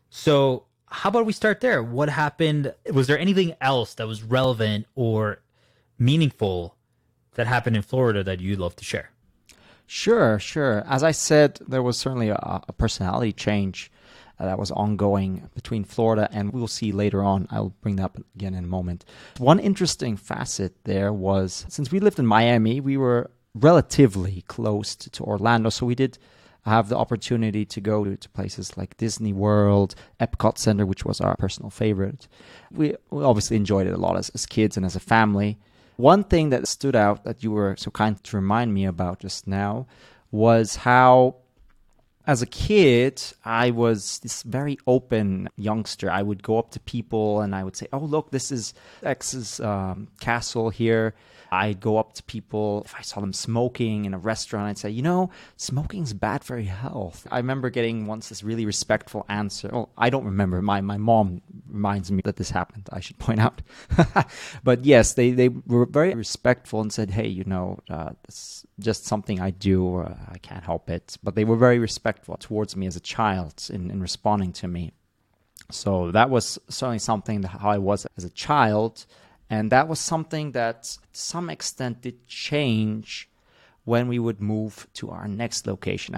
[0.09, 1.83] So, how about we start there?
[1.83, 2.75] What happened?
[2.93, 5.41] Was there anything else that was relevant or
[5.99, 6.77] meaningful
[7.35, 9.11] that happened in Florida that you'd love to share?
[9.87, 10.85] Sure, sure.
[10.87, 13.91] As I said, there was certainly a, a personality change
[14.39, 17.47] uh, that was ongoing between Florida and we'll see later on.
[17.51, 19.05] I'll bring that up again in a moment.
[19.39, 25.11] One interesting facet there was since we lived in Miami, we were relatively close to,
[25.11, 26.19] to Orlando, so we did
[26.67, 31.37] have the opportunity to go to, places like Disney World, Epcot Center, which was our
[31.37, 32.29] personal favorite.
[32.73, 35.59] We, we obviously enjoyed it a lot as, as kids and as a family.
[35.97, 39.47] One thing that stood out that you were so kind to remind me about just
[39.47, 39.87] now
[40.31, 41.37] was how
[42.27, 46.11] as a kid, I was this very open youngster.
[46.11, 49.61] I would go up to people and I would say, "Oh, look, this is X's
[49.61, 51.15] um, castle here."
[51.53, 54.69] I'd go up to people if I saw them smoking in a restaurant.
[54.69, 58.67] I'd say, "You know, smoking's bad for your health." I remember getting once this really
[58.67, 59.71] respectful answer.
[59.73, 60.61] Well, I don't remember.
[60.61, 62.89] My my mom reminds me that this happened.
[62.93, 63.63] I should point out.
[64.65, 69.05] but yes, they they were very respectful and said, "Hey, you know, uh, it's just
[69.05, 69.99] something I do.
[69.99, 73.69] Uh, I can't help it." But they were very respectful towards me as a child
[73.71, 74.93] in, in responding to me.
[75.71, 79.07] So that was certainly something that how I was as a child.
[79.49, 83.29] And that was something that to some extent did change
[83.85, 86.17] when we would move to our next location.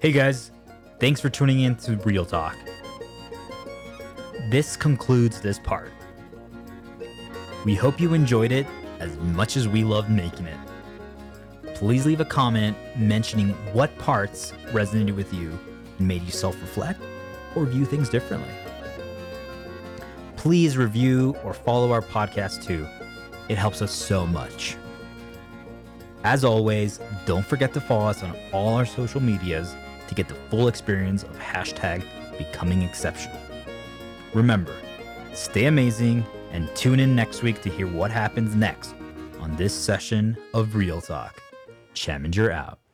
[0.00, 0.50] Hey guys,
[0.98, 2.56] thanks for tuning in to Real Talk.
[4.50, 5.92] This concludes this part.
[7.64, 8.66] We hope you enjoyed it
[8.98, 10.58] as much as we loved making it.
[11.76, 15.56] Please leave a comment mentioning what parts resonated with you
[15.98, 17.00] and made you self reflect
[17.54, 18.52] or view things differently.
[20.34, 22.88] Please review or follow our podcast too.
[23.48, 24.76] It helps us so much.
[26.24, 29.76] As always, don't forget to follow us on all our social medias
[30.08, 32.04] to get the full experience of hashtag
[32.36, 33.40] becoming exceptional.
[34.34, 34.76] Remember,
[35.32, 38.94] stay amazing and tune in next week to hear what happens next
[39.40, 41.40] on this session of Real Talk.
[41.94, 42.79] Challenger out.